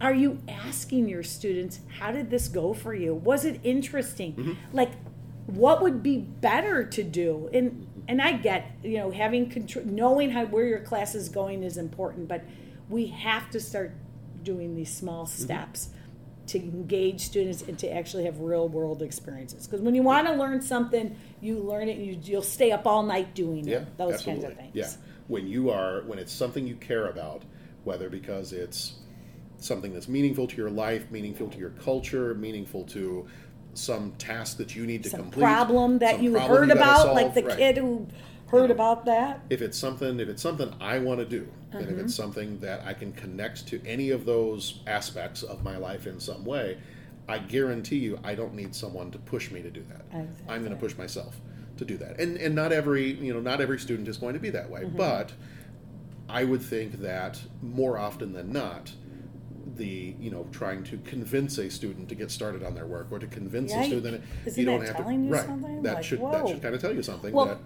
are 0.00 0.12
you 0.12 0.38
asking 0.48 1.08
your 1.08 1.22
students 1.22 1.78
how 1.98 2.10
did 2.10 2.28
this 2.28 2.48
go 2.48 2.74
for 2.74 2.92
you 2.94 3.14
was 3.14 3.44
it 3.44 3.60
interesting 3.62 4.32
Mm-hmm. 4.34 4.52
like 4.76 4.90
what 5.46 5.80
would 5.82 6.02
be 6.02 6.18
better 6.18 6.84
to 6.84 7.02
do 7.04 7.48
and 7.54 7.86
and 8.08 8.20
i 8.20 8.32
get 8.32 8.72
you 8.82 8.98
know 8.98 9.12
having 9.12 9.48
control 9.48 9.84
knowing 9.84 10.30
how 10.30 10.46
where 10.46 10.66
your 10.66 10.80
class 10.80 11.14
is 11.14 11.28
going 11.28 11.62
is 11.62 11.76
important 11.78 12.26
but 12.26 12.42
we 12.88 13.06
have 13.06 13.48
to 13.50 13.60
start 13.60 13.94
doing 14.44 14.74
these 14.76 14.92
small 14.94 15.26
Mm-hmm. 15.26 15.42
steps 15.44 15.88
to 16.46 16.58
engage 16.58 17.22
students 17.22 17.62
and 17.62 17.78
to 17.78 17.90
actually 17.90 18.24
have 18.24 18.38
real 18.40 18.68
world 18.68 19.02
experiences. 19.02 19.66
Because 19.66 19.80
when 19.80 19.94
you 19.94 20.02
want 20.02 20.26
to 20.26 20.34
learn 20.34 20.60
something 20.60 21.16
you 21.40 21.58
learn 21.58 21.88
it 21.88 21.96
and 21.96 22.06
you, 22.06 22.18
you'll 22.22 22.42
stay 22.42 22.70
up 22.72 22.86
all 22.86 23.02
night 23.02 23.34
doing 23.34 23.66
Yeah, 23.66 23.78
it 23.78 23.96
those 23.96 24.14
absolutely. 24.14 24.42
kinds 24.42 24.52
of 24.52 24.58
things. 24.58 24.70
Yeah, 24.74 24.90
when 25.28 25.46
you 25.46 25.70
are 25.70 26.02
when 26.02 26.18
it's 26.18 26.32
something 26.32 26.66
you 26.66 26.76
care 26.76 27.08
about, 27.08 27.42
whether 27.84 28.08
because 28.10 28.52
it's 28.52 28.94
something 29.58 29.92
that's 29.92 30.08
meaningful 30.08 30.46
to 30.46 30.56
your 30.56 30.70
life, 30.70 31.10
meaningful 31.10 31.48
to 31.48 31.58
your 31.58 31.70
culture, 31.70 32.34
meaningful 32.34 32.84
to 32.84 33.26
some 33.74 34.12
task 34.18 34.56
that 34.58 34.76
you 34.76 34.86
need 34.86 35.02
to 35.02 35.10
some 35.10 35.22
complete, 35.22 35.42
problem 35.42 35.98
that 35.98 36.22
you 36.22 36.38
heard 36.38 36.68
gotta 36.68 36.78
about 36.78 37.14
like 37.14 37.34
the 37.34 37.42
right. 37.42 37.58
kid 37.58 37.76
who 37.78 38.06
heard 38.48 38.70
about 38.70 39.04
that. 39.06 39.40
If 39.50 39.62
it's 39.62 39.78
something, 39.78 40.20
if 40.20 40.28
it's 40.28 40.42
something 40.42 40.72
I 40.80 40.98
want 40.98 41.20
to 41.20 41.26
do, 41.26 41.48
and 41.74 41.84
if 41.84 41.90
Mm-hmm. 41.96 42.04
it's 42.06 42.14
something 42.14 42.58
that 42.60 42.82
I 42.86 42.94
can 42.94 43.12
connect 43.12 43.66
to 43.68 43.80
any 43.86 44.10
of 44.10 44.24
those 44.24 44.80
aspects 44.86 45.42
of 45.42 45.62
my 45.64 45.76
life 45.76 46.06
in 46.06 46.20
some 46.20 46.44
way, 46.44 46.78
I 47.28 47.38
guarantee 47.38 47.98
you, 47.98 48.18
I 48.24 48.34
don't 48.34 48.54
need 48.54 48.74
someone 48.74 49.10
to 49.12 49.18
push 49.18 49.50
me 49.50 49.62
to 49.62 49.70
do 49.70 49.82
that. 49.88 50.02
Exactly. 50.18 50.44
I'm 50.48 50.60
going 50.62 50.74
to 50.74 50.80
push 50.80 50.96
myself 50.96 51.36
to 51.78 51.84
do 51.84 51.96
that. 51.98 52.20
And 52.20 52.36
and 52.36 52.54
not 52.54 52.70
every 52.72 53.12
you 53.12 53.32
know 53.34 53.40
not 53.40 53.60
every 53.60 53.78
student 53.78 54.08
is 54.08 54.16
going 54.18 54.34
to 54.34 54.40
be 54.40 54.50
that 54.50 54.70
way, 54.70 54.82
Mm-hmm. 54.82 54.96
but 54.96 55.32
I 56.28 56.44
would 56.44 56.62
think 56.62 57.00
that 57.00 57.40
more 57.62 57.98
often 57.98 58.32
than 58.32 58.52
not, 58.52 58.92
the 59.76 60.14
you 60.20 60.30
know 60.30 60.46
trying 60.52 60.84
to 60.84 60.98
convince 60.98 61.58
a 61.58 61.68
student 61.70 62.08
to 62.10 62.14
get 62.14 62.30
started 62.30 62.62
on 62.62 62.74
their 62.74 62.86
work 62.86 63.08
or 63.10 63.18
to 63.18 63.26
convince 63.26 63.72
a 63.72 63.84
student 63.84 64.22
that 64.44 64.56
you 64.56 64.64
don't 64.64 64.82
have 64.86 64.96
telling 64.96 65.22
to 65.22 65.26
you 65.28 65.32
right 65.32 65.46
something? 65.46 65.82
that 65.82 65.94
Like, 65.96 66.04
should 66.04 66.20
whoa. 66.20 66.30
that 66.32 66.48
should 66.48 66.62
kind 66.62 66.74
of 66.74 66.80
tell 66.80 66.94
you 66.94 67.02
something 67.02 67.32
Well, 67.32 67.46
that 67.46 67.58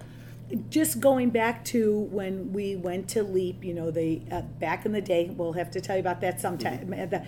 just 0.70 1.00
going 1.00 1.30
back 1.30 1.64
to 1.66 2.08
when 2.10 2.52
we 2.52 2.76
went 2.76 3.08
to 3.10 3.22
Leap, 3.22 3.64
you 3.64 3.74
know, 3.74 3.90
they 3.90 4.22
uh, 4.30 4.42
back 4.42 4.86
in 4.86 4.92
the 4.92 5.00
day. 5.00 5.30
We'll 5.30 5.52
have 5.54 5.70
to 5.72 5.80
tell 5.80 5.96
you 5.96 6.00
about 6.00 6.20
that 6.22 6.40
sometime. 6.40 6.88
Mm-hmm. 6.88 7.10
The 7.10 7.24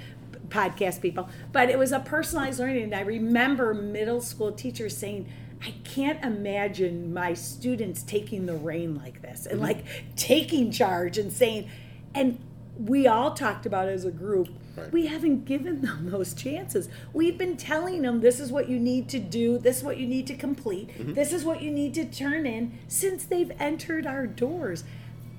podcast 0.48 1.00
people, 1.00 1.28
but 1.52 1.70
it 1.70 1.78
was 1.78 1.92
a 1.92 2.00
personalized 2.00 2.58
learning, 2.58 2.82
and 2.84 2.94
I 2.94 3.02
remember 3.02 3.74
middle 3.74 4.20
school 4.20 4.52
teachers 4.52 4.96
saying. 4.96 5.28
I 5.62 5.74
can't 5.84 6.24
imagine 6.24 7.12
my 7.12 7.34
students 7.34 8.02
taking 8.02 8.46
the 8.46 8.54
reign 8.54 8.94
like 8.94 9.20
this 9.20 9.40
Mm-hmm. 9.42 9.50
and 9.50 9.60
like 9.60 9.84
taking 10.16 10.70
charge 10.72 11.18
and 11.18 11.30
saying, 11.30 11.68
and 12.14 12.38
we 12.80 13.06
all 13.06 13.32
talked 13.34 13.66
about 13.66 13.88
as 13.88 14.04
a 14.04 14.10
group, 14.10 14.49
Right. 14.76 14.92
we 14.92 15.06
haven't 15.06 15.44
given 15.44 15.80
them 15.87 16.10
those 16.10 16.32
chances. 16.32 16.88
We've 17.12 17.37
been 17.37 17.56
telling 17.56 18.02
them 18.02 18.20
this 18.20 18.40
is 18.40 18.50
what 18.50 18.68
you 18.68 18.78
need 18.78 19.08
to 19.10 19.18
do, 19.18 19.58
this 19.58 19.78
is 19.78 19.84
what 19.84 19.99
you 19.99 20.06
need 20.06 20.26
to 20.28 20.34
complete, 20.34 20.88
Mm-hmm. 20.88 21.12
this 21.14 21.32
is 21.32 21.44
what 21.44 21.60
you 21.62 21.70
need 21.70 21.92
to 21.94 22.04
turn 22.04 22.46
in 22.46 22.78
since 22.88 23.25
they've 23.25 23.52
entered 23.58 24.06
our 24.06 24.26
doors. 24.26 24.84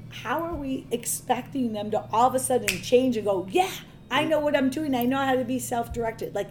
How 0.10 0.41
are 0.43 0.53
we 0.55 0.86
expecting 0.91 1.74
them 1.74 1.89
to 1.91 2.05
all 2.12 2.27
of 2.27 2.36
a 2.36 2.39
sudden 2.39 2.67
change 2.81 3.15
and 3.17 3.25
go, 3.25 3.48
yeah, 3.50 3.71
I 4.12 4.25
know 4.25 4.39
what 4.39 4.55
I'm 4.55 4.69
doing, 4.69 4.93
I 4.93 5.05
know 5.05 5.17
how 5.25 5.36
to 5.36 5.45
be 5.45 5.57
self 5.57 5.93
directed? 5.93 6.36
Like, 6.36 6.50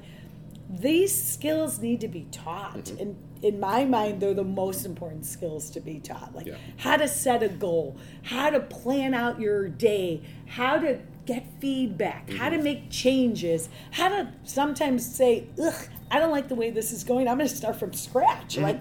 these 0.69 1.15
skills 1.23 1.79
need 1.81 2.01
to 2.01 2.09
be 2.09 2.27
taught. 2.33 2.85
Mm-hmm. 2.85 3.01
And 3.03 3.17
in 3.43 3.59
my 3.61 3.85
mind, 3.85 4.21
they're 4.21 4.35
the 4.35 4.45
most 4.45 4.85
important 4.85 5.25
skills 5.27 5.71
to 5.71 5.81
be 5.81 5.99
taught. 6.01 6.35
Like 6.35 6.47
Yeah. 6.47 6.57
how 6.79 6.97
to 6.97 7.09
set 7.09 7.43
a 7.43 7.49
goal, 7.49 7.97
how 8.23 8.51
to 8.51 8.61
plan 8.61 9.15
out 9.15 9.41
your 9.41 9.69
day, 9.69 10.21
how 10.47 10.79
to 10.79 10.99
get 11.27 11.47
feedback, 11.61 12.31
how 12.31 12.49
to 12.49 12.57
Mm-hmm. 12.57 12.65
make 12.65 12.91
changes, 12.91 13.69
how 13.93 14.09
to 14.09 14.33
sometimes 14.45 15.07
say, 15.15 15.47
ugh, 15.63 15.89
I 16.11 16.19
don't 16.19 16.33
like 16.33 16.49
the 16.49 16.55
way 16.55 16.71
this 16.71 16.93
is 16.93 17.05
going. 17.05 17.29
I'm 17.29 17.37
going 17.39 17.49
to 17.49 17.57
start 17.57 17.77
from 17.77 17.93
scratch. 17.93 18.55
Mm-hmm. 18.55 18.65
Like, 18.65 18.81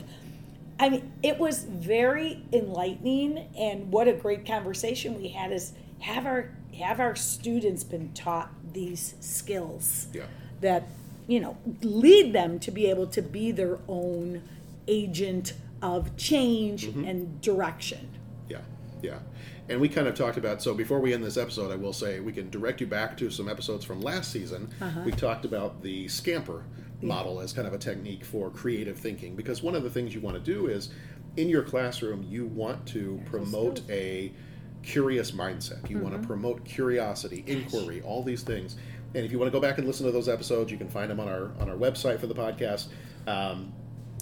I 0.79 0.89
mean, 0.89 1.11
it 1.21 1.37
was 1.37 1.63
very 1.65 2.41
enlightening, 2.53 3.47
and 3.57 3.91
what 3.91 4.07
a 4.07 4.13
great 4.13 4.45
conversation 4.45 5.21
we 5.21 5.27
had. 5.29 5.51
Is 5.51 5.73
have 5.99 6.25
our 6.25 6.51
have 6.79 6.99
our 7.01 7.15
students 7.15 7.83
been 7.83 8.13
taught 8.13 8.49
these 8.73 9.15
skills? 9.19 10.07
Yeah. 10.13 10.23
that 10.61 10.83
you 11.29 11.39
know 11.39 11.55
lead 11.81 12.33
them 12.33 12.59
to 12.59 12.71
be 12.71 12.83
able 12.93 13.07
to 13.07 13.21
be 13.21 13.51
their 13.51 13.77
own 13.87 14.41
agent 14.87 15.53
of 15.81 16.01
change 16.17 16.87
Mm-hmm. 16.87 17.05
and 17.09 17.41
direction 17.41 18.03
Yeah, 18.49 18.61
yeah. 19.01 19.19
And 19.69 19.79
we 19.79 19.87
kind 19.87 20.07
of 20.07 20.15
talked 20.15 20.37
about, 20.37 20.63
so 20.63 20.73
before 20.73 20.99
we 20.99 21.13
end 21.13 21.23
this 21.23 21.37
episode, 21.37 21.71
I 21.71 21.75
will 21.75 21.93
say 21.93 22.19
we 22.19 22.33
can 22.33 22.49
direct 22.49 22.81
you 22.81 22.87
back 22.87 23.15
to 23.17 23.29
some 23.29 23.47
episodes 23.47 23.85
from 23.85 24.01
last 24.01 24.31
season. 24.31 24.67
Uh-huh. 24.81 25.01
We 25.05 25.11
talked 25.11 25.45
about 25.45 25.83
the 25.83 26.07
scamper 26.07 26.63
model 27.03 27.39
as 27.39 27.53
kind 27.53 27.67
of 27.67 27.73
a 27.73 27.77
technique 27.77 28.25
for 28.25 28.49
creative 28.49 28.97
thinking 28.97 29.35
because 29.35 29.61
one 29.61 29.75
of 29.75 29.83
the 29.83 29.89
things 29.91 30.15
you 30.15 30.21
want 30.21 30.43
to 30.43 30.53
do 30.53 30.65
is 30.67 30.89
in 31.37 31.47
your 31.49 31.61
classroom, 31.61 32.25
you 32.27 32.47
want 32.47 32.83
to 32.87 33.21
promote 33.27 33.81
a 33.91 34.31
curious 34.81 35.31
mindset. 35.31 35.87
You 35.89 35.97
Mm-hmm. 35.97 36.09
want 36.09 36.21
to 36.21 36.27
promote 36.27 36.65
curiosity, 36.65 37.43
inquiry, 37.45 38.01
all 38.01 38.23
these 38.23 38.41
things. 38.41 38.75
And 39.15 39.25
if 39.25 39.31
you 39.31 39.39
want 39.39 39.51
to 39.51 39.57
go 39.57 39.61
back 39.61 39.77
and 39.77 39.87
listen 39.87 40.05
to 40.05 40.11
those 40.11 40.29
episodes, 40.29 40.71
you 40.71 40.77
can 40.77 40.89
find 40.89 41.09
them 41.09 41.19
on 41.19 41.27
our 41.27 41.51
on 41.59 41.69
our 41.69 41.75
website 41.75 42.19
for 42.19 42.27
the 42.27 42.35
podcast. 42.35 42.87
Um, 43.27 43.73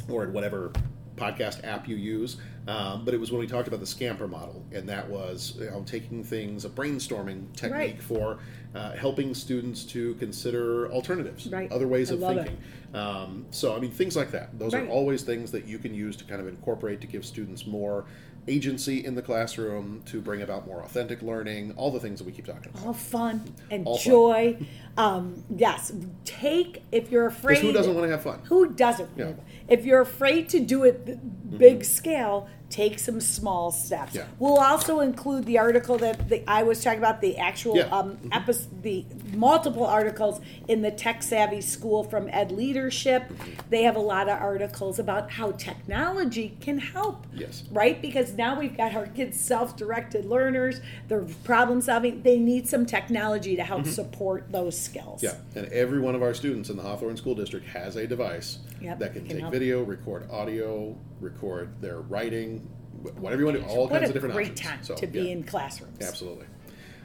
or 0.10 0.24
in 0.24 0.32
whatever 0.32 0.72
podcast 1.18 1.62
app 1.66 1.88
you 1.88 1.96
use. 1.98 2.38
Um, 2.68 3.04
but 3.04 3.14
it 3.14 3.20
was 3.20 3.32
when 3.32 3.40
we 3.40 3.48
talked 3.48 3.68
about 3.68 3.80
the 3.80 3.86
scamper 3.88 4.28
model, 4.28 4.64
and 4.72 4.88
that 4.88 5.10
was 5.10 5.56
you 5.60 5.66
know, 5.70 5.84
taking 5.86 6.24
things, 6.24 6.64
a 6.64 6.70
brainstorming 6.70 7.52
technique 7.54 7.72
Right. 7.74 8.02
for 8.02 8.40
uh, 8.76 8.92
helping 8.92 9.34
students 9.34 9.84
to 9.86 10.14
consider 10.16 10.90
alternatives, 10.92 11.48
Right. 11.48 11.70
other 11.72 11.88
ways 11.88 12.12
I 12.12 12.16
of 12.16 12.20
thinking. 12.22 12.58
Um, 12.94 13.46
so, 13.52 13.76
I 13.76 13.80
mean, 13.80 13.92
things 13.92 14.16
like 14.16 14.32
that. 14.32 14.58
Those 14.60 14.74
Right. 14.74 14.84
are 14.86 14.90
always 14.90 15.24
things 15.24 15.52
that 15.52 15.66
you 15.68 15.80
can 15.80 15.94
use 15.94 16.16
to 16.18 16.24
kind 16.26 16.40
of 16.40 16.48
incorporate 16.48 17.02
to 17.02 17.08
give 17.08 17.26
students 17.26 17.66
more 17.66 18.06
agency 18.48 19.04
in 19.06 19.16
the 19.16 19.22
classroom, 19.22 20.02
to 20.06 20.22
bring 20.22 20.42
about 20.42 20.66
more 20.66 20.82
authentic 20.84 21.22
learning, 21.22 21.74
all 21.76 21.92
the 21.92 22.00
things 22.00 22.20
that 22.20 22.26
we 22.26 22.32
keep 22.32 22.46
talking 22.46 22.72
about. 22.74 22.86
all 22.86 22.94
fun 22.94 23.44
and 23.72 23.86
All 23.86 23.98
fun. 23.98 24.06
joy 24.12 24.58
um, 24.98 25.44
yes 25.56 25.92
take 26.26 26.82
if 26.92 27.12
you're 27.12 27.28
afraid 27.28 27.56
Because 27.56 27.62
who 27.70 27.74
doesn't 27.74 27.94
want 27.94 28.06
to 28.06 28.12
have 28.12 28.24
fun? 28.24 28.40
who 28.46 28.70
doesn't 28.74 29.10
Yeah. 29.16 29.34
if 29.68 29.86
you're 29.86 30.02
afraid 30.02 30.50
to 30.50 30.60
do 30.60 30.84
it 30.84 31.20
big 31.58 31.84
scale 31.84 32.48
take 32.70 33.00
some 33.00 33.22
small 33.22 33.72
steps 33.72 34.14
Yeah. 34.16 34.26
we'll 34.40 34.58
also 34.58 35.00
include 35.00 35.46
the 35.46 35.58
article 35.58 35.98
that 36.00 36.28
the, 36.30 36.44
i 36.50 36.64
was 36.64 36.84
talking 36.84 37.00
about 37.00 37.22
the 37.22 37.38
actual 37.38 37.78
Yeah. 37.78 37.84
um, 37.98 38.18
epi- 38.32 38.54
the 38.82 39.06
multiple 39.34 39.86
articles 39.86 40.42
in 40.68 40.82
the 40.82 40.92
tech 40.92 41.24
savvy 41.24 41.62
school 41.62 42.04
from 42.04 42.28
ed 42.32 42.52
leadership 42.52 43.24
they 43.70 43.84
have 43.84 43.96
a 43.96 44.00
lot 44.02 44.28
of 44.28 44.40
articles 44.40 45.00
about 45.00 45.32
how 45.32 45.52
technology 45.54 46.58
can 46.60 46.78
help 46.80 47.26
Yes. 47.34 47.64
right 47.72 48.02
because 48.02 48.34
now 48.34 48.60
we've 48.60 48.76
got 48.76 48.94
our 48.96 49.08
kids 49.08 49.40
self-directed 49.40 50.26
learners. 50.26 50.82
They're 51.08 51.26
problem 51.44 51.82
solving. 51.82 52.22
They 52.24 52.38
need 52.40 52.68
some 52.68 52.86
technology 52.86 53.56
to 53.56 53.64
help 53.64 53.86
support 53.86 54.52
those 54.52 54.80
skills. 54.80 55.22
Mm-hmm. 55.22 55.58
Yeah, 55.58 55.64
and 55.64 55.72
every 55.72 56.00
one 56.00 56.16
of 56.16 56.24
our 56.24 56.34
students 56.34 56.70
in 56.70 56.78
the 56.78 56.84
Hawthorne 56.84 57.16
School 57.18 57.36
District 57.36 57.66
has 57.68 57.96
a 57.96 58.08
device 58.08 58.60
Yep, 58.82 59.00
that 59.00 59.14
can, 59.14 59.22
can 59.24 59.32
take 59.34 59.40
help. 59.42 59.52
video, 59.54 59.84
record 59.84 60.30
audio, 60.32 60.96
record 61.20 61.80
their 61.82 62.02
writing, 62.02 62.57
whatever 63.20 63.42
you 63.42 63.46
want 63.48 63.58
to 63.60 63.64
do, 63.64 63.70
all 63.70 63.88
What 63.88 64.00
kinds 64.00 64.10
of 64.10 64.14
different 64.14 64.36
options. 64.36 64.50
What 64.60 64.60
a 64.60 64.64
great 64.64 64.78
time 64.78 64.84
So, 64.84 64.96
to 64.96 65.08
be 65.08 65.20
yeah, 65.22 65.32
in 65.32 65.44
classrooms. 65.44 66.02
Absolutely. 66.02 66.46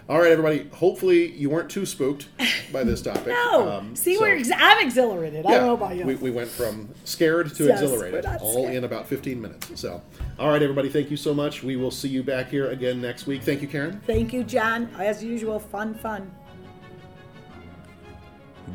All 0.09 0.21
right, 0.21 0.33
everybody. 0.33 0.69
Hopefully, 0.75 1.31
you 1.31 1.49
weren't 1.49 1.71
too 1.71 1.87
spooked 1.87 2.27
by 2.73 2.83
this 2.83 3.01
topic. 3.11 3.29
No, 3.29 3.71
Um, 3.71 3.95
see, 3.95 4.17
so- 4.17 4.23
we're 4.23 4.37
ex- 4.37 4.51
I'm 4.55 4.85
exhilarated. 4.85 5.47
I 5.47 5.53
don't 5.53 5.67
know 5.67 5.75
about 5.75 5.97
you. 5.97 6.05
We, 6.05 6.17
we 6.17 6.31
went 6.31 6.49
from 6.51 6.89
scared 7.05 7.55
to 7.55 7.65
Yes, 7.67 7.81
exhilarated, 7.81 8.27
all 8.27 8.65
scared. 8.65 8.75
in 8.75 8.85
about 8.85 9.07
15 9.07 9.41
minutes. 9.41 9.81
So, 9.81 10.03
all 10.41 10.49
right, 10.51 10.61
everybody, 10.61 10.89
thank 10.89 11.11
you 11.11 11.17
so 11.17 11.33
much. 11.33 11.63
We 11.63 11.77
will 11.77 11.93
see 11.93 12.09
you 12.09 12.25
back 12.25 12.49
here 12.51 12.71
again 12.71 13.01
next 13.01 13.27
week. 13.27 13.43
Thank 13.45 13.63
you, 13.63 13.69
Karen. 13.69 14.01
Thank 14.07 14.33
you, 14.33 14.43
John. 14.43 14.91
As 14.99 15.23
usual, 15.23 15.61
fun, 15.61 15.95
fun. 15.95 16.31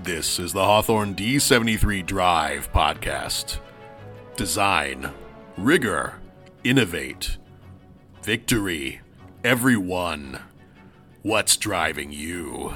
This 0.04 0.40
is 0.40 0.54
the 0.54 0.64
Hawthorne 0.64 1.14
D73 1.16 2.06
Drive 2.06 2.72
podcast. 2.72 3.58
Design, 4.36 5.12
rigor, 5.58 6.14
innovate, 6.64 7.38
victory, 8.24 9.02
everyone. 9.44 10.40
What's 11.22 11.58
driving 11.58 12.12
you? 12.12 12.74